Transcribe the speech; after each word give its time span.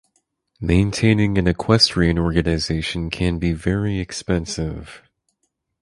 Maintaining 0.59 1.37
an 1.37 1.47
equestrian 1.47 2.17
organization 2.17 3.11
can 3.11 3.37
be 3.37 3.53
very 3.53 3.99
expensive. 3.99 5.03